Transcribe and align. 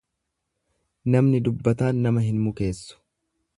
Namni 1.17 1.43
dubbataan 1.49 2.01
nama 2.07 2.25
hin 2.31 2.43
mukeessu. 2.49 3.01